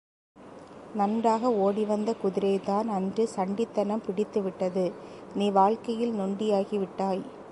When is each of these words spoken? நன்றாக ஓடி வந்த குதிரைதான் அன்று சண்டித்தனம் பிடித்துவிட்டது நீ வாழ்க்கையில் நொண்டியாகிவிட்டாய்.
நன்றாக 0.93 1.51
ஓடி 1.65 1.83
வந்த 1.85 2.15
குதிரைதான் 2.23 2.87
அன்று 2.97 3.23
சண்டித்தனம் 3.35 4.03
பிடித்துவிட்டது 4.07 4.85
நீ 5.33 5.47
வாழ்க்கையில் 5.51 6.13
நொண்டியாகிவிட்டாய். 6.19 7.21